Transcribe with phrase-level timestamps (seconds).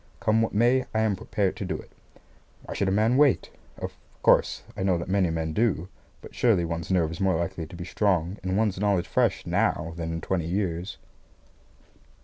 [0.19, 1.91] Come what may, I am prepared to do it.
[2.63, 3.51] Why should a man wait?
[3.77, 5.89] Of course, I know that many men do;
[6.23, 9.93] but surely one's nerve is more likely to be strong and one's knowledge fresh now
[9.97, 10.97] than in twenty years.